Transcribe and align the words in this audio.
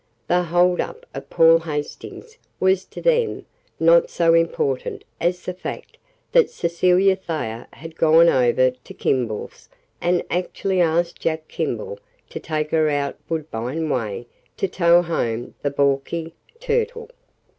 The 0.27 0.41
hold 0.45 0.81
up 0.81 1.05
of 1.13 1.29
Paul 1.29 1.59
Hastings 1.59 2.39
was 2.59 2.85
to 2.85 3.03
them 3.03 3.45
not 3.79 4.09
so 4.09 4.33
important 4.33 5.03
as 5.19 5.43
the 5.45 5.53
fact 5.53 5.99
that 6.31 6.49
Cecilia 6.49 7.15
Thayer 7.15 7.67
had 7.73 7.95
gone 7.95 8.27
over 8.27 8.71
to 8.71 8.93
Kimball's 8.95 9.69
and 10.01 10.23
actually 10.31 10.81
asked 10.81 11.19
Jack 11.19 11.47
Kimball 11.47 11.99
to 12.31 12.39
take 12.39 12.71
her 12.71 12.89
out 12.89 13.15
Woodbine 13.29 13.91
way 13.91 14.25
to 14.57 14.67
tow 14.67 15.03
home 15.03 15.53
the 15.61 15.69
balky 15.69 16.33
Turtle. 16.59 17.11